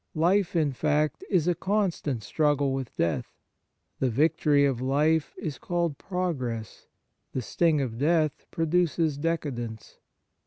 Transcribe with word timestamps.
Life, 0.15 0.55
in 0.55 0.71
fact, 0.73 1.23
is 1.29 1.47
a 1.47 1.53
constant 1.53 2.23
struggle 2.23 2.73
with 2.73 2.95
death. 2.95 3.37
The 3.99 4.09
victory 4.09 4.65
of 4.65 4.81
life 4.81 5.35
is 5.37 5.59
called 5.59 5.99
progress, 5.99 6.87
the 7.33 7.41
sting 7.43 7.81
of 7.81 7.99
death 7.99 8.47
produces 8.49 9.15
decadence. 9.19 9.99